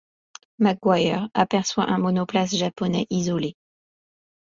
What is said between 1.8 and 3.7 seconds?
un monoplace japonais isolé.